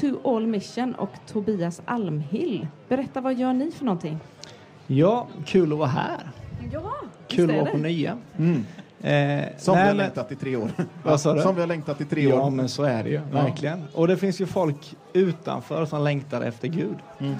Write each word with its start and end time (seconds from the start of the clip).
To 0.00 0.36
All 0.36 0.46
Mission 0.46 0.94
och 0.94 1.10
Tobias 1.26 1.82
Almhill. 1.84 2.66
Berätta, 2.88 3.20
vad 3.20 3.34
gör 3.34 3.52
ni 3.52 3.70
för 3.70 3.84
någonting? 3.84 4.18
Ja, 4.86 5.26
kul 5.46 5.72
att 5.72 5.78
vara 5.78 5.88
här. 5.88 6.30
Ja, 6.72 6.92
Kul 7.28 7.50
att 7.50 7.56
vara 7.56 7.70
på 7.70 7.76
nya. 7.78 8.18
Mm. 8.38 8.64
Eh, 9.00 9.48
Som 9.58 9.74
nej, 9.74 9.82
vi 9.84 9.88
har 9.88 9.94
längtat 9.94 10.32
i 10.32 10.36
tre 10.36 10.56
år. 10.56 10.70
Vad 11.04 11.20
sa 11.20 11.34
du? 11.34 11.40
Som 11.42 11.54
vi 11.54 11.60
har 11.60 11.68
längtat 11.68 12.00
i 12.00 12.04
tre 12.04 12.28
Ja, 12.28 12.40
år. 12.46 12.50
men 12.50 12.68
så 12.68 12.82
är 12.82 13.04
det 13.04 13.10
ju. 13.10 13.20
Verkligen. 13.32 13.84
Och 13.94 14.08
det 14.08 14.16
finns 14.16 14.40
ju 14.40 14.46
folk 14.46 14.94
utanför 15.12 15.86
som 15.86 16.04
längtar 16.04 16.40
efter 16.42 16.68
Gud. 16.68 16.96
Mm. 17.18 17.34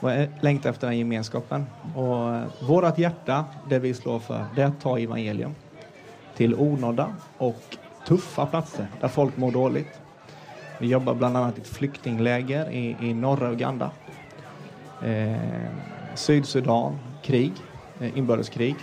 Och 0.00 0.12
eh, 0.12 0.28
längtar 0.40 0.70
efter 0.70 0.86
den 0.86 0.98
gemenskapen. 0.98 1.64
Och 1.96 2.34
eh, 2.34 2.42
vårt 2.68 2.98
hjärta, 2.98 3.44
det 3.68 3.78
vi 3.78 3.94
slår 3.94 4.18
för, 4.18 4.44
det 4.56 4.62
är 4.62 4.66
att 4.66 4.80
ta 4.80 4.98
evangelium 4.98 5.54
till 6.36 6.54
onådda 6.54 7.06
och 7.38 7.62
tuffa 8.06 8.46
platser 8.46 8.86
där 9.00 9.08
folk 9.08 9.36
mår 9.36 9.52
dåligt. 9.52 10.00
Vi 10.78 10.86
jobbar 10.88 11.14
bland 11.14 11.36
annat 11.36 11.58
i 11.58 11.60
ett 11.60 11.66
flyktingläger 11.66 12.70
i, 12.70 12.96
i 13.00 13.14
norra 13.14 13.50
Uganda. 13.52 13.90
Eh, 15.02 15.36
Sydsudan, 16.14 16.98
krig, 17.22 17.52
eh, 18.00 18.18
inbördeskrig. 18.18 18.76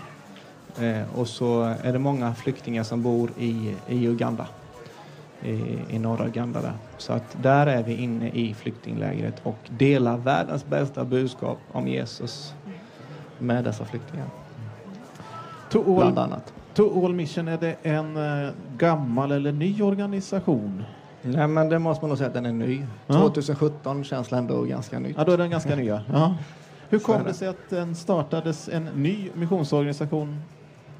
Eh, 0.80 1.20
och 1.20 1.28
så 1.28 1.62
är 1.84 1.94
det 1.94 2.00
många 2.00 2.34
flyktingar 2.34 2.84
som 2.84 3.04
bor 3.04 3.32
i, 3.40 3.76
i 3.88 4.08
Uganda, 4.08 4.48
i, 5.44 5.78
i 5.90 6.00
norra 6.00 6.28
Uganda 6.28 6.62
där. 6.62 6.74
Så 6.98 7.14
att 7.14 7.38
där 7.42 7.68
är 7.68 7.84
vi 7.84 7.96
inne 7.96 8.30
i 8.30 8.54
flyktinglägret 8.54 9.36
och 9.44 9.58
delar 9.70 10.18
världens 10.18 10.66
bästa 10.66 11.04
budskap 11.06 11.58
om 11.72 11.88
Jesus 11.88 12.54
med 13.40 13.64
dessa 13.64 13.86
flyktingar, 13.86 14.26
To 15.70 15.84
bland 15.84 16.20
All, 16.20 16.26
annat. 16.26 16.54
to 16.74 17.06
All 17.06 17.14
Mission, 17.14 17.48
är 17.48 17.58
det 17.58 17.76
en 17.84 18.18
eh, 18.18 18.50
gammal 18.78 19.32
eller 19.32 19.52
ny 19.52 19.82
organisation? 19.82 20.84
Nej, 21.22 21.48
men 21.48 21.70
det 21.70 21.80
måste 21.80 22.04
man 22.04 22.10
nog 22.10 22.18
säga 22.18 22.28
att 22.28 22.34
den 22.34 22.46
är 22.46 22.52
ny. 22.52 22.86
Ja. 23.08 23.14
2017 23.14 24.04
känns 24.04 24.32
ändå 24.34 24.62
ganska 24.64 25.00
nytt. 25.00 25.16
Ja, 25.18 25.24
då 25.24 25.32
är 25.32 25.38
den 25.38 25.50
ganska 25.50 25.76
ny. 25.76 25.86
ja. 25.86 26.36
Hur 26.90 27.00
kom 27.00 27.24
det. 27.24 27.34
sig 27.34 27.48
att 27.48 27.70
den 27.70 27.96
startades 27.96 28.70
en 28.70 28.84
ny 28.86 29.30
missionsorganisation 29.34 30.42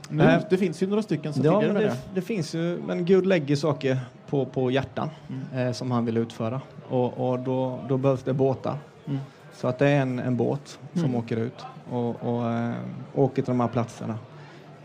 nu? 0.10 0.24
Nej. 0.24 0.46
Det 0.50 0.58
finns 0.58 0.84
ju 0.84 0.88
några 0.88 1.02
stycken 1.04 1.34
som 1.34 1.44
Ja, 1.46 1.62
men 1.62 1.74
det, 1.74 1.80
det. 1.82 1.96
det 2.14 2.22
finns 2.22 2.56
ju, 2.56 2.82
men 2.88 3.06
Gud 3.06 3.26
lägger 3.26 3.56
saker 3.56 4.00
på, 4.30 4.46
på 4.46 4.72
hjärtan 4.72 5.10
Mm. 5.30 5.68
eh, 5.68 5.74
som 5.74 5.92
han 5.92 6.06
vill 6.06 6.18
utföra. 6.18 6.62
Och, 6.90 7.30
och 7.32 7.40
då, 7.40 7.80
då 7.90 7.98
behövs 7.98 8.24
det 8.24 8.34
båtar. 8.34 8.78
Mm. 9.08 9.20
Så 9.56 9.68
att 9.68 9.80
det 9.80 9.88
är 9.88 10.02
en, 10.02 10.20
en 10.20 10.38
båt 10.38 10.80
som 10.94 11.04
Mm. 11.04 11.16
åker 11.16 11.38
ut 11.38 11.66
och, 11.92 12.10
och 12.24 12.52
eh, 12.52 12.72
åker 13.16 13.36
till 13.42 13.52
de 13.52 13.60
här 13.60 13.68
platserna. 13.68 14.16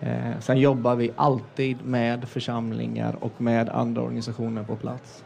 Eh, 0.01 0.39
sen 0.41 0.59
jobbar 0.61 0.95
vi 0.97 1.11
alltid 1.17 1.85
med 1.85 2.29
församlingar 2.29 3.17
och 3.25 3.41
med 3.41 3.69
andra 3.69 4.03
organisationer 4.03 4.63
på 4.63 4.77
plats. 4.77 5.25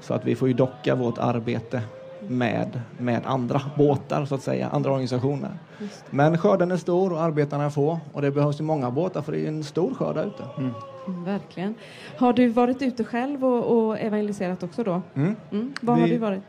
Så 0.00 0.14
att 0.14 0.24
vi 0.24 0.36
får 0.36 0.48
ju 0.48 0.54
docka 0.54 0.94
vårt 0.94 1.18
arbete 1.18 1.82
med, 2.18 2.80
med 2.98 3.22
andra 3.26 3.60
båtar, 3.74 4.24
så 4.24 4.34
att 4.34 4.42
säga, 4.42 4.68
andra 4.68 4.90
organisationer. 4.90 5.50
Men 6.10 6.38
skörden 6.38 6.70
är 6.70 6.76
stor 6.76 7.12
och 7.12 7.20
arbetarna 7.22 7.64
är 7.64 7.70
få 7.70 8.00
och 8.12 8.22
det 8.22 8.30
behövs 8.30 8.60
ju 8.60 8.64
många 8.64 8.90
båtar 8.90 9.22
för 9.22 9.32
det 9.32 9.44
är 9.44 9.48
en 9.48 9.64
stor 9.64 9.94
skörd 9.94 10.14
där 10.16 10.24
ute. 10.26 10.48
Mm. 10.56 10.74
Mm, 11.06 11.24
Verkligen. 11.24 11.74
Har 12.16 12.32
du 12.32 12.48
varit 12.48 12.82
ute 12.82 13.04
själv 13.04 13.44
och, 13.44 13.88
och 13.88 13.98
evangeliserat 13.98 14.62
också 14.62 14.84
då? 14.84 15.02
Mm. 15.14 15.36
Mm. 15.52 15.72
Var 15.82 15.94
har 15.96 16.04
Vi- 16.06 16.10
du 16.10 16.18
varit? 16.18 16.42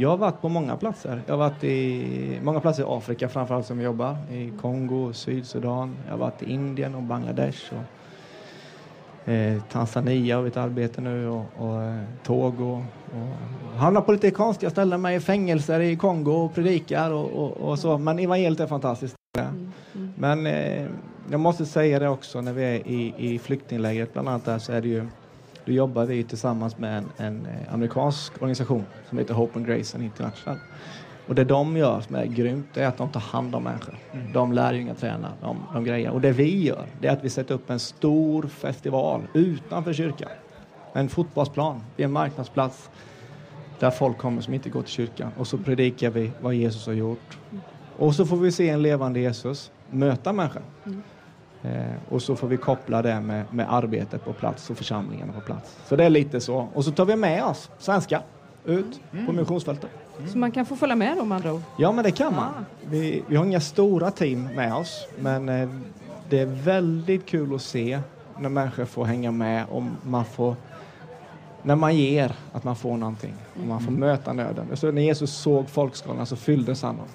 Jag 0.00 0.08
har 0.08 0.16
varit 0.16 0.40
på 0.40 0.48
många 0.48 0.76
platser. 0.76 1.22
Jag 1.26 1.32
har 1.32 1.38
varit 1.38 1.64
i 1.64 2.38
många 2.42 2.60
platser 2.60 2.82
i 2.82 2.86
Afrika 2.88 3.28
framförallt 3.28 3.66
som 3.66 3.78
jag 3.78 3.84
jobbar. 3.84 4.16
I 4.32 4.52
Kongo, 4.60 5.12
Sydsudan. 5.12 5.96
Jag 6.04 6.12
har 6.12 6.18
varit 6.18 6.42
i 6.42 6.52
Indien 6.52 6.94
och 6.94 7.02
Bangladesh. 7.02 7.72
Och, 7.74 9.28
eh, 9.32 9.62
Tanzania 9.72 10.36
har 10.36 10.42
vi 10.42 10.48
ett 10.48 10.56
arbete 10.56 11.00
nu 11.00 11.28
och, 11.28 11.44
och 11.56 11.82
eh, 11.82 12.02
Togo. 12.22 12.84
Och, 13.12 13.78
hamnar 13.78 14.00
på 14.00 14.12
lite 14.12 14.30
konstiga 14.30 14.70
ställen 14.70 15.00
med 15.00 15.16
i 15.16 15.20
fängelser 15.20 15.80
i 15.80 15.96
Kongo 15.96 16.32
och 16.32 16.54
predikar 16.54 17.10
och, 17.10 17.30
och, 17.30 17.56
och 17.56 17.78
så. 17.78 17.98
Men 17.98 18.18
evangeliet 18.18 18.60
är 18.60 18.66
fantastiskt. 18.66 19.14
Mm. 19.38 19.72
Mm. 19.94 20.12
Men 20.16 20.46
eh, 20.46 20.86
jag 21.30 21.40
måste 21.40 21.66
säga 21.66 21.98
det 21.98 22.08
också 22.08 22.40
när 22.40 22.52
vi 22.52 22.64
är 22.64 22.88
i, 22.88 23.14
i 23.18 23.38
flyktinglägret 23.38 24.12
bland 24.12 24.28
annat 24.28 24.44
där 24.44 24.58
så 24.58 24.72
är 24.72 24.80
det 24.80 24.88
ju 24.88 25.06
då 25.68 25.74
jobbar 25.74 26.04
vi 26.04 26.24
tillsammans 26.24 26.78
med 26.78 26.98
en, 26.98 27.08
en 27.16 27.46
eh, 27.46 27.74
amerikansk 27.74 28.32
organisation 28.34 28.84
som 29.08 29.18
heter 29.18 29.34
Hope 29.34 29.58
and 29.58 29.66
Grace 29.66 29.98
International. 30.02 30.58
Och 31.26 31.34
det 31.34 31.44
de 31.44 31.76
gör 31.76 32.00
som 32.00 32.16
är 32.16 32.24
grymt 32.24 32.66
det 32.74 32.82
är 32.82 32.88
att 32.88 32.96
de 32.96 33.08
tar 33.08 33.20
hand 33.20 33.54
om 33.54 33.62
människor. 33.62 33.98
De 34.32 34.52
lärjungar 34.52 34.94
tränar, 34.94 35.32
de, 35.40 35.56
de 35.72 35.84
grejer. 35.84 36.10
Och 36.10 36.20
det 36.20 36.32
vi 36.32 36.64
gör 36.64 36.86
det 37.00 37.08
är 37.08 37.12
att 37.12 37.24
vi 37.24 37.30
sätter 37.30 37.54
upp 37.54 37.70
en 37.70 37.78
stor 37.78 38.42
festival 38.42 39.22
utanför 39.34 39.92
kyrkan. 39.92 40.28
En 40.92 41.08
fotbollsplan 41.08 41.80
vid 41.96 42.06
en 42.06 42.12
marknadsplats 42.12 42.90
där 43.78 43.90
folk 43.90 44.18
kommer 44.18 44.42
som 44.42 44.54
inte 44.54 44.70
går 44.70 44.82
till 44.82 44.92
kyrkan. 44.92 45.30
Och 45.38 45.46
så 45.46 45.58
predikar 45.58 46.10
vi 46.10 46.30
vad 46.40 46.54
Jesus 46.54 46.86
har 46.86 46.94
gjort. 46.94 47.38
Och 47.96 48.14
så 48.14 48.26
får 48.26 48.36
vi 48.36 48.52
se 48.52 48.68
en 48.68 48.82
levande 48.82 49.20
Jesus 49.20 49.70
möta 49.90 50.32
människor. 50.32 50.62
Mm. 50.86 51.02
Eh, 51.62 51.72
och 52.08 52.22
så 52.22 52.36
får 52.36 52.48
vi 52.48 52.56
koppla 52.56 53.02
det 53.02 53.20
med, 53.20 53.44
med 53.50 53.74
arbetet 53.74 54.24
på 54.24 54.32
plats 54.32 54.70
och 54.70 54.76
församlingarna 54.76 55.32
på 55.32 55.40
plats. 55.40 55.76
Så 55.86 55.96
det 55.96 56.04
är 56.04 56.10
lite 56.10 56.40
så. 56.40 56.68
Och 56.74 56.84
så 56.84 56.90
tar 56.90 57.04
vi 57.04 57.16
med 57.16 57.44
oss 57.44 57.70
svenska 57.78 58.22
ut 58.64 59.00
på 59.26 59.32
missionsfältet. 59.32 59.90
Så 60.32 60.38
man 60.38 60.52
kan 60.52 60.66
få 60.66 60.76
följa 60.76 60.96
med 60.96 61.16
med 61.16 61.36
andra 61.36 61.52
ord? 61.52 61.62
Ja, 61.78 61.92
men 61.92 62.04
det 62.04 62.10
kan 62.10 62.34
man. 62.34 62.44
Ah. 62.44 62.64
Vi, 62.90 63.22
vi 63.26 63.36
har 63.36 63.44
inga 63.44 63.60
stora 63.60 64.10
team 64.10 64.48
med 64.54 64.74
oss, 64.74 65.06
men 65.18 65.48
eh, 65.48 65.68
det 66.28 66.38
är 66.38 66.46
väldigt 66.46 67.26
kul 67.26 67.54
att 67.54 67.62
se 67.62 68.00
när 68.38 68.48
människor 68.48 68.84
får 68.84 69.04
hänga 69.04 69.30
med 69.30 69.66
och 69.70 69.82
man 70.02 70.24
får 70.24 70.56
när 71.62 71.76
man 71.76 71.96
ger, 71.96 72.32
att 72.52 72.64
man 72.64 72.76
får 72.76 72.96
någonting 72.96 73.34
och 73.60 73.66
man 73.66 73.80
får 73.80 73.92
möta 73.92 74.32
nöden. 74.32 74.76
Så 74.76 74.92
när 74.92 75.02
Jesus 75.02 75.32
såg 75.32 75.68
folkskarorna 75.68 76.26
så 76.26 76.36
fylldes 76.36 76.82
han 76.82 77.00
av 77.00 77.08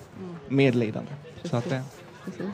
medlidande. 0.47 1.11
Så 1.43 1.57
att 1.57 1.69
det, 1.69 1.81
Precis. 2.25 2.45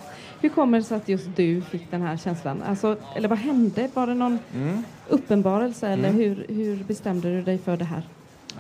Hur 0.42 0.50
kommer 0.50 0.78
det 0.78 0.84
sig 0.84 0.98
att 0.98 1.10
just 1.10 1.30
du 1.36 1.62
fick 1.62 1.92
den 1.92 2.02
här 2.02 2.18
känslan? 2.18 2.64
Alltså, 2.64 2.96
eller 3.16 3.28
vad 3.30 3.38
hände? 3.38 3.90
Var 3.94 4.08
det 4.08 4.14
någon 4.14 4.40
mm. 4.56 4.84
uppenbarelse 5.08 5.88
eller 5.88 6.10
Mm. 6.10 6.22
hur, 6.22 6.46
hur 6.50 6.84
bestämde 6.84 7.30
du 7.30 7.42
dig 7.42 7.58
för 7.58 7.78
det 7.78 7.86
här? 7.86 8.04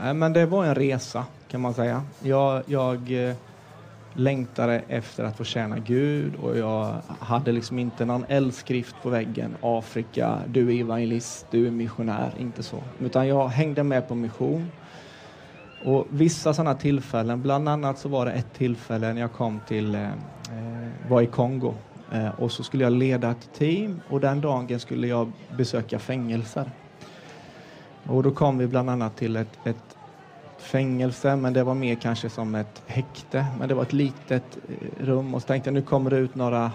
Nej, 0.02 0.14
men 0.14 0.34
det 0.34 0.46
var 0.46 0.66
en 0.66 0.76
resa 0.76 1.26
kan 1.48 1.62
man 1.62 1.74
säga. 1.74 2.04
Jag, 2.24 2.64
jag 2.66 3.30
eh, 3.30 3.36
längtade 4.14 4.82
efter 4.88 5.24
att 5.24 5.38
få 5.38 5.44
tjäna 5.44 5.80
Gud 5.80 6.36
och 6.36 6.58
jag 6.58 6.96
hade 7.20 7.52
liksom 7.52 7.80
inte 7.80 8.06
någon 8.06 8.26
eldskrift 8.28 8.96
på 9.04 9.10
väggen. 9.10 9.56
Afrika, 9.62 10.40
du 10.48 10.76
är 10.76 10.82
evangelist, 10.82 11.46
du 11.52 11.68
är 11.68 11.72
missionär, 11.72 12.32
inte 12.40 12.64
så. 12.64 12.84
Utan 13.00 13.28
jag 13.28 13.48
hängde 13.48 13.84
med 13.84 14.08
på 14.08 14.16
mission. 14.16 14.72
Och 15.86 16.08
vissa 16.10 16.54
sådana 16.54 16.76
tillfällen, 16.76 17.42
bland 17.42 17.70
annat 17.70 18.00
så 18.00 18.10
var 18.10 18.26
det 18.26 18.32
ett 18.32 18.54
tillfälle 18.54 19.14
när 19.14 19.22
jag 19.22 19.34
kom 19.34 19.60
till, 19.68 19.96
eh, 19.96 20.04
eh, 20.04 20.79
Eh, 20.90 21.10
var 21.10 21.22
i 21.22 21.26
Kongo 21.26 21.74
eh, 22.12 22.30
och 22.40 22.52
så 22.52 22.64
skulle 22.64 22.84
jag 22.84 22.94
leda 22.94 23.32
ett 23.32 23.50
team 23.54 24.02
och 24.10 24.20
den 24.20 24.42
dagen 24.42 24.80
skulle 24.80 25.08
jag 25.08 25.32
besöka 25.58 26.00
fängelser. 26.00 26.72
Och 28.04 28.24
då 28.24 28.32
kom 28.32 28.58
vi 28.58 28.68
bland 28.68 28.90
annat 28.90 29.18
till 29.18 29.36
ett, 29.36 29.60
ett 29.64 29.98
fängelse, 30.58 31.36
men 31.36 31.54
det 31.54 31.64
var 31.64 31.76
mer 31.76 31.96
kanske 31.96 32.30
som 32.30 32.56
ett 32.56 32.84
häkte. 32.88 33.46
Men 33.60 33.70
det 33.70 33.76
var 33.76 33.84
ett 33.84 33.94
litet 33.94 34.58
eh, 34.70 35.06
rum 35.06 35.34
och 35.34 35.42
så 35.42 35.48
tänkte 35.48 35.68
jag 35.68 35.74
nu 35.74 35.82
kommer 35.82 36.10
det 36.10 36.18
ut 36.18 36.36
några 36.36 36.72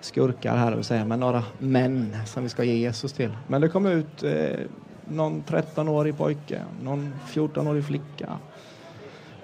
skurkar 0.00 0.56
här, 0.56 0.74
vill 0.74 0.84
säga, 0.84 1.04
men 1.04 1.20
några 1.20 1.44
män 1.58 2.16
som 2.26 2.42
vi 2.42 2.48
ska 2.48 2.64
ge 2.64 2.74
Jesus 2.74 3.12
till. 3.12 3.36
Men 3.46 3.60
det 3.60 3.68
kom 3.68 3.86
ut 3.86 4.22
eh, 4.22 4.58
någon 5.08 5.42
13-årig 5.42 6.16
pojke, 6.16 6.62
någon 6.82 7.14
14-årig 7.26 7.84
flicka. 7.84 8.38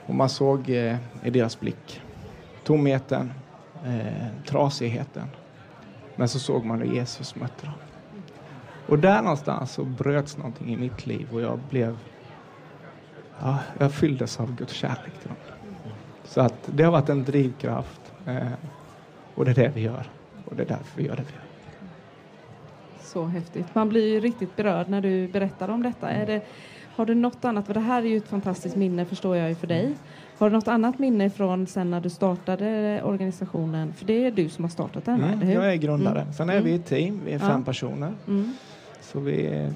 Och 0.06 0.14
man 0.14 0.28
såg 0.28 0.70
eh, 0.70 0.96
i 1.22 1.30
deras 1.30 1.60
blick 1.60 2.00
tomheten, 2.64 3.32
eh, 3.84 4.44
trasigheten. 4.46 5.28
Men 6.16 6.28
så 6.28 6.38
såg 6.38 6.64
man 6.64 6.80
hur 6.80 6.94
Jesus 6.94 7.36
mötte 7.36 7.66
dem. 7.66 7.74
Och 8.86 8.98
där 8.98 9.22
någonstans 9.22 9.72
så 9.72 9.84
bröts 9.84 10.36
någonting 10.36 10.72
i 10.72 10.76
mitt 10.76 11.06
liv 11.06 11.28
och 11.32 11.40
jag 11.40 11.58
blev 11.70 11.98
Ja, 13.40 13.58
jag 13.78 13.92
fylldes 13.92 14.40
av 14.40 14.56
Guds 14.56 14.72
kärlek 14.72 15.18
till 15.20 15.28
dem. 15.28 15.36
Så 16.24 16.40
att 16.40 16.54
det 16.66 16.82
har 16.82 16.92
varit 16.92 17.08
en 17.08 17.24
drivkraft. 17.24 18.12
Eh, 18.26 18.52
och 19.34 19.44
det 19.44 19.50
är 19.50 19.54
det 19.54 19.72
vi 19.74 19.80
gör. 19.80 20.10
Och 20.44 20.56
det 20.56 20.62
är 20.62 20.66
därför 20.66 20.96
vi 20.96 21.06
gör 21.06 21.16
det 21.16 21.22
vi 21.22 21.32
gör. 21.32 21.44
Så 23.00 23.24
häftigt. 23.24 23.74
Man 23.74 23.88
blir 23.88 24.08
ju 24.08 24.20
riktigt 24.20 24.56
berörd 24.56 24.88
när 24.88 25.00
du 25.00 25.28
berättar 25.28 25.68
om 25.68 25.82
detta. 25.82 26.10
Är 26.10 26.26
det, 26.26 26.42
har 26.96 27.06
du 27.06 27.14
något 27.14 27.44
annat? 27.44 27.66
För 27.66 27.74
det 27.74 27.80
här 27.80 28.02
är 28.02 28.06
ju 28.06 28.16
ett 28.16 28.28
fantastiskt 28.28 28.76
minne 28.76 29.04
förstår 29.04 29.36
jag 29.36 29.48
ju 29.48 29.54
för 29.54 29.66
dig. 29.66 29.94
Har 30.38 30.50
du 30.50 30.56
något 30.56 30.68
annat 30.68 30.98
minne 30.98 31.30
från 31.30 31.66
sen 31.66 31.90
när 31.90 32.00
du 32.00 32.10
startade 32.10 33.00
organisationen? 33.04 33.92
För 33.92 34.04
det 34.06 34.26
är 34.26 34.30
du 34.30 34.48
som 34.48 34.64
har 34.64 34.70
startat 34.70 35.04
den, 35.04 35.14
eller 35.14 35.32
Mm, 35.32 35.48
hur? 35.48 35.54
jag 35.54 35.72
är 35.72 35.76
grundare. 35.76 36.20
Mm. 36.20 36.32
Sen 36.32 36.50
är 36.50 36.60
vi 36.60 36.74
ett 36.74 36.86
team. 36.86 37.20
Vi 37.24 37.32
är 37.32 37.38
Ja. 37.38 37.46
fem 37.48 37.64
personer. 37.64 38.12
Mm. 38.28 38.52
Så 39.00 39.20
vi 39.20 39.46
är, 39.46 39.72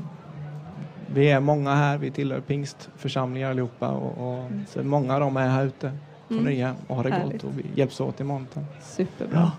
vi 1.14 1.30
är 1.30 1.40
många 1.40 1.74
här. 1.74 1.98
Vi 1.98 2.10
tillhör 2.10 2.40
pingstförsamlingar 2.40 3.50
allihopa. 3.50 3.88
Och, 3.88 4.28
och, 4.38 4.50
så 4.68 4.82
många 4.82 5.14
av 5.14 5.20
dem 5.20 5.36
är 5.36 5.48
här 5.48 5.64
ute 5.64 5.92
på 6.28 6.34
Mm. 6.34 6.44
nya 6.46 6.74
och 6.86 6.96
har 6.96 7.04
det 7.04 7.10
Härligt. 7.10 7.32
gott. 7.32 7.44
Och 7.44 7.58
vi 7.58 7.64
hjälps 7.74 8.00
åt 8.00 8.20
i 8.20 8.24
monten. 8.24 8.64
Superbra. 8.82 9.38
Ja. 9.38 9.50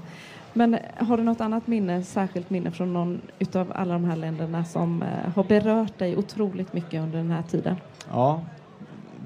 Men 0.54 0.78
har 0.98 1.18
du 1.18 1.24
något 1.24 1.42
annat 1.42 1.68
minne, 1.68 2.04
särskilt 2.04 2.50
minne 2.50 2.72
från 2.72 2.94
någon 2.94 3.22
utav 3.40 3.72
alla 3.75 3.94
de 3.94 4.06
här 4.06 4.16
länderna 4.16 4.66
som 4.66 5.04
eh, 5.04 5.31
har 5.36 5.44
berört 5.44 6.00
dig 6.00 6.18
otroligt 6.18 6.74
mycket 6.74 7.01
under 7.01 7.18
den 7.18 7.31
här 7.31 7.42
tiden? 7.42 7.75
Ja, 8.12 8.42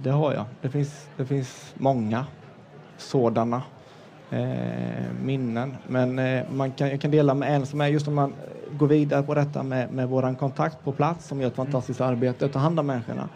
det 0.01 0.09
har 0.09 0.33
jag. 0.33 0.45
Det 0.61 0.69
finns, 0.69 1.07
det 1.17 1.25
finns 1.25 1.73
många 1.77 2.25
sådana 2.97 3.61
eh, 4.31 5.13
minnen. 5.23 5.75
Men 5.87 6.19
eh, 6.19 6.43
man 6.51 6.71
kan, 6.71 6.89
jag 6.89 7.01
kan 7.01 7.11
dela 7.11 7.33
med 7.33 7.55
en 7.55 7.65
som 7.65 7.81
är 7.81 7.87
just 7.87 8.07
om 8.07 8.15
man 8.15 8.33
går 8.71 8.87
vidare 8.87 9.23
på 9.23 9.33
detta 9.33 9.63
med, 9.63 9.91
med 9.91 10.09
våran 10.09 10.35
kontakt 10.35 10.83
på 10.83 10.91
plats 10.91 11.27
som 11.27 11.41
gör 11.41 11.47
ett 11.47 11.55
fantastiskt 11.55 12.01
arbete 12.01 12.45
och 12.45 12.51
tar 12.51 12.59
hand 12.59 12.79
om 12.79 12.87
människorna. 12.87 13.29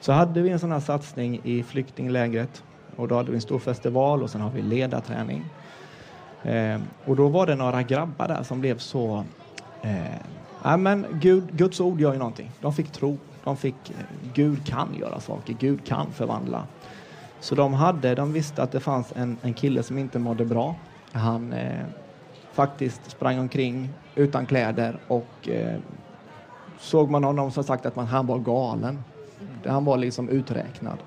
Så 0.00 0.12
hade 0.12 0.42
vi 0.42 0.50
en 0.50 0.58
sån 0.58 0.72
här 0.72 0.80
satsning 0.80 1.40
i 1.44 1.62
flyktinglägret 1.62 2.62
och 2.96 3.08
då 3.08 3.14
hade 3.14 3.30
vi 3.30 3.34
en 3.34 3.40
stor 3.40 3.58
festival 3.58 4.22
och 4.22 4.30
sen 4.30 4.40
har 4.40 4.50
vi 4.50 4.62
ledarträning. 4.62 5.44
Eh, 6.42 6.80
och 7.04 7.16
då 7.16 7.28
var 7.28 7.46
det 7.46 7.54
några 7.54 7.82
grabbar 7.82 8.28
där 8.28 8.42
som 8.42 8.60
blev 8.60 8.78
så 8.78 9.24
eh, 9.82 10.76
men 10.76 11.06
Gud, 11.12 11.56
Guds 11.56 11.80
ord 11.80 12.00
gör 12.00 12.12
ju 12.12 12.18
någonting. 12.18 12.50
De 12.60 12.72
fick 12.72 12.92
tro. 12.92 13.18
De 13.44 13.56
fick, 13.56 13.90
eh, 13.90 13.96
Gud 14.34 14.66
kan 14.66 14.88
göra 15.00 15.20
saker. 15.20 15.56
Gud 15.58 15.86
kan 15.86 16.12
förvandla. 16.12 16.66
Så 17.40 17.54
de 17.54 17.74
hade, 17.74 18.14
de 18.14 18.32
visste 18.32 18.62
att 18.62 18.72
det 18.72 18.80
fanns 18.80 19.12
en, 19.16 19.36
en 19.42 19.54
kille 19.54 19.82
som 19.82 19.98
inte 19.98 20.18
mådde 20.18 20.44
bra. 20.44 20.74
Han 21.12 21.52
eh, 21.52 21.84
faktiskt 22.52 23.10
sprang 23.10 23.38
omkring 23.38 23.88
utan 24.14 24.46
kläder 24.46 24.98
och 25.08 25.48
eh, 25.48 25.78
såg 26.78 27.10
man 27.10 27.24
honom 27.24 27.50
som 27.50 27.64
sagt 27.64 27.86
att 27.86 27.96
man, 27.96 28.06
han 28.06 28.26
var 28.26 28.38
galen. 28.38 29.04
Han 29.66 29.84
var 29.84 29.96
liksom 29.96 30.28
uträknad. 30.28 30.98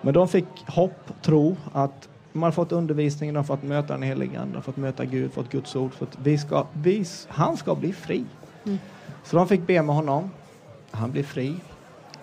Men 0.00 0.14
de 0.14 0.28
fick 0.28 0.46
hopp, 0.66 1.22
tro 1.22 1.56
att 1.72 2.08
de 2.38 2.42
har 2.42 2.50
fått 2.50 2.72
undervisning, 2.72 3.32
de 3.32 3.36
har 3.36 3.44
fått 3.44 3.62
möta 3.62 3.92
den 3.92 4.02
helige 4.02 4.40
Ande, 4.40 4.62
fått 4.62 4.76
möta 4.76 5.04
Gud, 5.04 5.32
fått 5.32 5.50
Guds 5.50 5.76
ord. 5.76 5.94
För 5.94 6.06
att 6.06 6.18
vi 6.22 6.38
ska, 6.38 6.66
vi, 6.72 7.04
han 7.28 7.56
ska 7.56 7.74
bli 7.74 7.92
fri. 7.92 8.24
Så 9.24 9.36
de 9.36 9.48
fick 9.48 9.66
be 9.66 9.82
med 9.82 9.94
honom. 9.94 10.30
Han 10.90 11.10
blev 11.12 11.22
fri. 11.22 11.54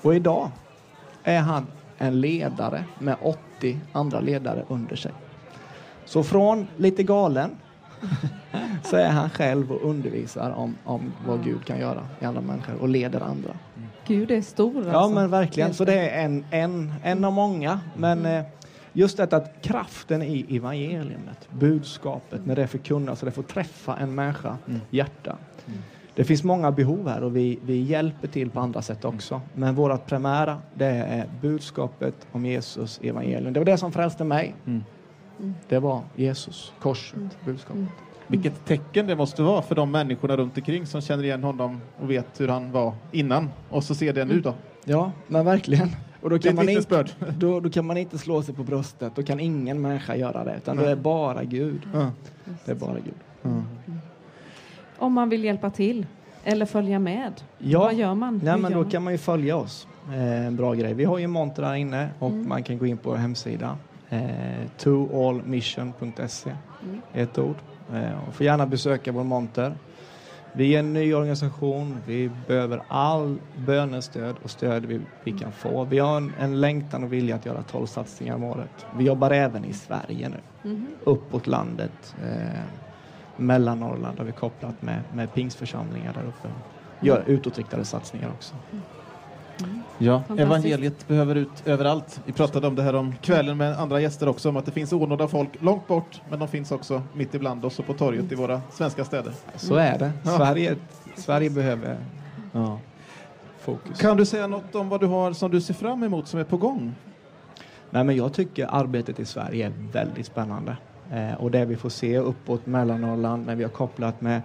Och 0.02 0.16
idag 0.16 0.52
är 1.24 1.40
han 1.40 1.68
en 1.98 2.22
ledare 2.22 2.84
med 3.00 3.16
80 3.22 3.80
andra 3.92 4.20
ledare 4.20 4.66
under 4.68 4.96
sig. 4.96 5.12
Så 6.06 6.24
från 6.24 6.68
lite 6.78 7.04
galen 7.04 7.50
så 8.84 8.96
är 8.96 9.10
han 9.10 9.30
själv 9.30 9.72
och 9.72 9.90
undervisar 9.90 10.52
om, 10.52 10.76
om 10.84 11.14
vad 11.28 11.44
Gud 11.44 11.66
kan 11.66 11.80
göra 11.80 12.08
i 12.20 12.26
andra 12.26 12.42
människor 12.42 12.76
och 12.76 12.90
leder 12.90 13.22
andra. 13.22 13.52
Gud 14.08 14.32
är 14.32 14.42
stor 14.42 14.78
alltså. 14.78 14.92
Ja 14.92 15.10
men 15.10 15.30
verkligen, 15.30 15.74
så 15.74 15.86
det 15.86 16.10
är 16.10 16.26
en, 16.26 16.46
en, 16.52 16.94
en 17.04 17.26
av 17.26 17.34
många. 17.34 17.80
Men 17.96 18.26
eh, 18.26 18.44
just 18.96 19.18
detta 19.18 19.38
att 19.38 19.62
kraften 19.62 20.22
i 20.22 20.58
evangeliet, 20.58 21.50
budskapet, 21.52 22.46
när 22.46 22.56
det 22.56 22.68
förkunnas 22.68 23.22
och 23.22 23.26
det 23.26 23.32
får 23.32 23.44
träffa 23.44 23.96
en 23.96 24.16
människa 24.16 24.58
hjärta. 24.90 25.38
Det 26.16 26.24
finns 26.24 26.44
många 26.44 26.72
behov 26.72 27.08
här 27.10 27.24
och 27.24 27.36
vi, 27.36 27.60
vi 27.66 27.82
hjälper 27.82 28.28
till 28.28 28.50
på 28.50 28.60
andra 28.60 28.82
sätt 28.82 29.06
också. 29.06 29.42
Men 29.54 29.76
vårt 29.76 30.06
primära, 30.06 30.62
det 30.74 30.86
är 30.86 31.30
budskapet 31.42 32.28
om 32.32 32.46
Jesus 32.46 33.00
evangelium. 33.04 33.54
Det 33.54 33.60
var 33.60 33.66
det 33.66 33.78
som 33.78 33.92
frälste 33.92 34.24
mig. 34.24 34.56
Det 35.68 35.80
var 35.80 36.02
Jesus, 36.16 36.74
korset, 36.80 37.46
budskapet. 37.46 37.84
Vilket 38.28 38.66
tecken 38.66 39.08
det 39.08 39.16
måste 39.16 39.42
vara 39.42 39.62
för 39.62 39.76
de 39.76 39.92
människorna 39.92 40.38
runt 40.38 40.58
omkring 40.58 40.86
som 40.86 41.02
känner 41.02 41.24
igen 41.24 41.44
honom 41.44 41.82
och 42.02 42.12
vet 42.12 42.42
hur 42.42 42.48
han 42.48 42.72
var 42.72 42.94
innan 43.12 43.50
och 43.70 43.84
så 43.84 43.96
ser 43.96 44.14
det 44.14 44.26
nu 44.26 44.42
då. 44.42 44.54
Ja, 44.86 45.12
men 45.28 45.46
verkligen. 45.46 45.90
Och 46.26 46.32
då 46.32 46.40
kan, 46.40 46.56
man 46.56 46.70
inte, 46.70 47.06
då, 47.38 47.60
då 47.60 47.70
kan 47.70 47.86
man 47.86 47.98
inte 47.98 48.18
slå 48.18 48.42
sig 48.42 48.56
på 48.56 48.64
bröstet. 48.64 49.16
Då 49.16 49.24
kan 49.24 49.40
ingen 49.40 49.82
människa 49.82 50.16
göra 50.16 50.44
det. 50.44 50.56
Utan 50.58 50.78
det 50.78 50.92
är 50.92 50.96
bara 50.96 51.44
Gud. 51.44 51.82
Ja. 51.94 52.12
Det 52.66 52.72
är 52.72 52.76
bara 52.76 52.94
Gud. 53.00 53.54
Om 54.98 55.14
man 55.14 55.30
vill 55.30 55.44
hjälpa 55.44 55.70
till 55.70 56.06
eller 56.44 56.66
följa 56.66 57.00
med, 57.00 57.34
Ja. 57.58 57.80
vad 57.80 57.94
gör 57.96 58.14
man? 58.16 58.42
Nej, 58.44 58.54
Hur 58.54 58.62
men 58.62 58.72
gör 58.72 58.78
då 58.78 58.82
man? 58.84 58.92
kan 58.92 59.04
man 59.04 59.14
ju 59.14 59.18
följa 59.18 59.56
oss. 59.58 59.88
Eh, 60.10 60.46
en 60.46 60.56
bra 60.56 60.74
grej. 60.74 60.94
Vi 60.94 61.04
har 61.04 61.18
ju 61.18 61.24
en 61.24 61.32
monter 61.32 61.62
där 61.62 61.74
inne 61.76 62.10
och 62.20 62.32
man 62.32 62.64
kan 62.64 62.78
gå 62.78 62.86
in 62.86 62.98
på 62.98 63.10
vår 63.10 63.18
hemsida. 63.18 63.78
Eh, 64.10 64.20
toallmission.se. 64.78 66.52
Ett 67.14 67.38
ord. 67.38 67.56
Eh, 67.94 68.28
och 68.28 68.34
får 68.34 68.46
gärna 68.46 68.66
besöka 68.68 69.12
vår 69.12 69.24
monter. 69.24 69.74
Vi 70.58 70.76
är 70.76 70.80
en 70.80 70.94
ny 70.94 71.14
organisation. 71.14 72.02
Vi 72.06 72.30
behöver 72.30 72.82
all 72.88 73.40
bönestöd 73.56 74.36
och 74.44 74.52
stöd 74.52 74.86
vi, 74.86 75.02
vi 75.24 75.40
kan 75.40 75.52
få. 75.52 75.86
Vi 75.86 76.00
har 76.00 76.18
en, 76.18 76.34
en 76.40 76.62
längtan 76.62 77.04
och 77.04 77.14
vilja 77.14 77.36
att 77.36 77.46
göra 77.46 77.64
12 77.64 77.86
satsningar 77.86 78.36
om 78.36 78.44
året. 78.44 78.86
Vi 78.98 79.04
jobbar 79.04 79.32
även 79.32 79.66
i 79.66 79.74
Sverige 79.74 80.30
nu. 80.30 80.70
Mhm. 80.70 80.88
Uppåt 81.04 81.48
landet. 81.48 82.16
Eh, 82.24 82.62
Mellannorrland 83.36 84.18
har 84.18 84.26
vi 84.26 84.32
kopplat 84.32 84.82
med, 84.82 85.04
med 85.14 85.34
pingsförsamlingar 85.34 86.14
där 86.14 86.24
uppe. 86.28 86.48
Gör 87.00 87.24
utåtriktade 87.28 87.86
satsningar 87.86 88.30
också. 88.30 88.56
Ja, 89.98 90.24
evangeliet 90.38 91.08
behöver 91.08 91.36
ut 91.36 91.64
överallt. 91.66 92.22
Vi 92.26 92.34
pratade 92.34 92.68
om 92.68 92.76
det 92.76 92.84
här 92.84 92.96
om 92.96 93.16
kvällen 93.22 93.58
med 93.58 93.80
andra 93.80 94.02
gäster 94.02 94.28
också, 94.28 94.50
om 94.50 94.58
att 94.58 94.66
det 94.66 94.72
finns 94.72 94.94
onådda 94.94 95.28
folk 95.28 95.50
långt 95.60 95.88
bort, 95.88 96.22
men 96.30 96.40
de 96.40 96.48
finns 96.48 96.72
också 96.72 97.02
mitt 97.14 97.36
ibland 97.36 97.66
oss 97.66 97.80
och 97.80 97.86
på 97.86 97.94
torget 97.94 98.32
i 98.32 98.36
våra 98.36 98.62
svenska 98.72 99.06
städer. 99.06 99.34
Så 99.56 99.76
är 99.76 100.00
det. 100.00 100.12
Ja. 100.24 100.38
Sverige, 100.38 100.76
Sverige 101.16 101.50
behöver 101.50 101.98
fokus. 103.60 104.00
Kan 104.00 104.18
du 104.18 104.26
säga 104.26 104.48
något 104.48 104.76
om 104.76 104.90
vad 104.90 105.00
du 105.00 105.08
har 105.08 105.34
som 105.34 105.52
du 105.52 105.62
ser 105.62 105.74
fram 105.74 106.04
emot 106.04 106.28
som 106.28 106.40
är 106.40 106.44
på 106.44 106.58
gång? 106.58 106.96
Nej, 107.90 108.04
men 108.04 108.16
jag 108.16 108.34
tycker 108.34 108.68
arbetet 108.70 109.20
i 109.20 109.26
Sverige 109.26 109.66
är 109.66 109.74
väldigt 109.92 110.26
spännande. 110.26 110.78
Eh, 111.12 111.34
och 111.34 111.52
det 111.52 111.66
vi 111.66 111.76
får 111.76 111.90
se 111.90 112.18
uppåt 112.18 112.66
Mellannorrland 112.66 113.46
när 113.46 113.56
vi 113.56 113.64
har 113.64 113.70
kopplat 113.70 114.22
med 114.22 114.42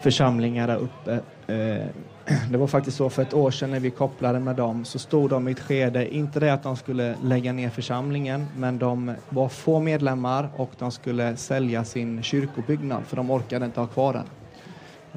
församlingar 0.00 0.66
där 0.66 0.76
uppe. 0.76 1.20
Eh, 1.46 1.86
det 2.50 2.58
var 2.58 2.66
faktiskt 2.66 2.96
så 2.96 3.10
för 3.10 3.22
ett 3.22 3.34
år 3.34 3.50
sedan 3.50 3.70
när 3.70 3.80
vi 3.80 3.90
kopplade 3.90 4.40
med 4.40 4.56
dem 4.56 4.84
så 4.84 4.98
stod 4.98 5.30
de 5.30 5.48
i 5.48 5.52
ett 5.52 5.60
skede, 5.60 6.14
inte 6.14 6.40
det 6.40 6.52
att 6.52 6.62
de 6.62 6.76
skulle 6.76 7.14
lägga 7.22 7.52
ner 7.52 7.70
församlingen, 7.70 8.46
men 8.56 8.78
de 8.78 9.14
var 9.28 9.48
få 9.48 9.80
medlemmar 9.80 10.48
och 10.56 10.70
de 10.78 10.92
skulle 10.92 11.36
sälja 11.36 11.84
sin 11.84 12.22
kyrkobyggnad 12.22 13.02
för 13.06 13.16
de 13.16 13.30
orkade 13.30 13.64
inte 13.64 13.80
ha 13.80 13.86
kvar 13.86 14.12
den. 14.12 14.26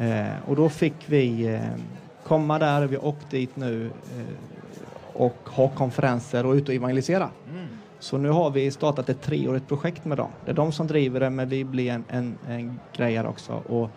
Eh, 0.09 0.33
och 0.45 0.55
då 0.55 0.69
fick 0.69 0.95
vi 1.05 1.53
eh, 1.53 1.61
komma 2.23 2.59
där, 2.59 2.87
vi 2.87 2.97
åkte 2.97 3.37
dit 3.37 3.55
nu 3.55 3.91
och 5.13 5.37
ha 5.45 5.69
konferenser 5.69 6.45
och 6.45 6.53
ut 6.53 6.69
och 6.69 6.75
evangelisera. 6.75 7.29
Så 7.99 8.17
nu 8.17 8.29
har 8.29 8.49
vi 8.49 8.71
startat 8.71 9.09
ett 9.09 9.21
treårigt 9.21 9.67
projekt 9.67 10.05
med 10.05 10.17
dem. 10.17 10.29
Det 10.45 10.51
är 10.51 10.55
de 10.55 10.71
som 10.71 10.87
driver 10.87 11.19
det, 11.19 11.29
men 11.29 11.49
vi 11.49 11.63
blir 11.63 11.91
en, 11.91 12.03
en, 12.09 12.37
en 12.97 13.25
också 13.25 13.53
och 13.53 13.89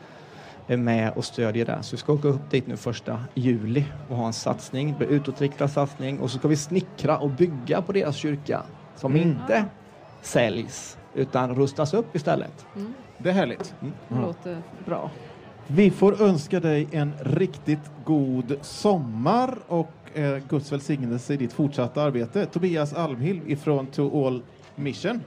är 0.66 0.76
med 0.76 1.12
och 1.16 1.24
stödjer 1.24 1.64
det. 1.66 1.78
Så 1.82 1.96
vi 1.96 2.00
ska 2.00 2.12
åka 2.12 2.28
upp 2.28 2.50
dit 2.50 2.66
nu 2.66 2.76
första 2.76 3.20
juli 3.34 3.84
och 4.08 4.16
ha 4.16 4.26
en 4.26 4.32
satsning, 4.32 4.94
en 5.00 5.08
utåtriktad 5.08 5.68
satsning 5.68 6.20
och 6.20 6.30
så 6.30 6.38
ska 6.38 6.48
vi 6.48 6.56
snickra 6.56 7.18
och 7.18 7.30
bygga 7.30 7.82
på 7.82 7.92
deras 7.92 8.16
kyrka 8.16 8.62
som 8.96 9.12
Mm. 9.16 9.28
inte 9.28 9.64
säljs 10.22 10.98
utan 11.14 11.54
rustas 11.54 11.94
upp 11.94 12.16
istället. 12.16 12.66
Det 13.18 13.28
är 13.30 13.34
härligt. 13.34 13.74
Det 14.08 14.20
låter 14.20 14.58
bra. 14.86 15.10
Vi 15.66 15.90
får 15.90 16.22
önska 16.22 16.60
dig 16.60 16.88
en 16.92 17.12
riktigt 17.20 17.90
god 18.04 18.56
sommar 18.60 19.58
och 19.68 19.90
eh, 20.14 20.38
Guds 20.48 20.72
välsignelse 20.72 21.34
i 21.34 21.36
ditt 21.36 21.52
fortsatta 21.52 22.02
arbete. 22.02 22.46
Tobias 22.46 22.92
Almhill 22.94 23.40
ifrån 23.46 23.86
To 23.86 24.26
All 24.26 24.42
Mission. 24.76 25.20